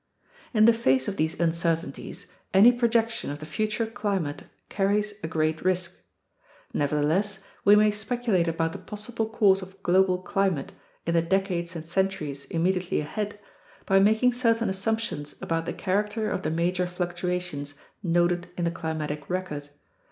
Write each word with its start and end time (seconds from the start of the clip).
In 0.51 0.65
the 0.65 0.73
face 0.73 1.07
of 1.07 1.17
these 1.17 1.39
uncertainties, 1.39 2.31
any 2.55 2.71
projection 2.71 3.29
of 3.29 3.37
the 3.37 3.45
future 3.45 3.85
climate 3.85 4.45
carries 4.67 5.13
a 5.23 5.27
great 5.27 5.61
risk. 5.63 6.03
Nevertheless, 6.73 7.43
we 7.63 7.75
may 7.75 7.91
speculate 7.91 8.47
about 8.47 8.71
the 8.71 8.79
possible 8.79 9.29
course 9.29 9.61
of 9.61 9.83
global 9.83 10.17
climate 10.17 10.71
in 11.05 11.13
the 11.13 11.21
decades 11.21 11.75
and 11.75 11.85
centuries 11.85 12.45
immediately 12.45 12.99
ahead 12.99 13.39
by 13.85 13.99
making 13.99 14.33
certain 14.33 14.69
assumptions 14.71 15.35
about 15.39 15.67
the 15.67 15.71
character 15.73 16.31
of 16.31 16.41
the 16.41 16.49
major 16.49 16.87
fluctuations 16.87 17.75
noted 18.01 18.47
in 18.57 18.63
the 18.63 18.71
climatic 18.71 19.29
record. 19.29 19.69